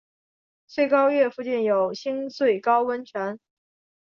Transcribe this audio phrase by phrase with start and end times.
[0.65, 3.37] 穗高岳附近有新穗高温泉。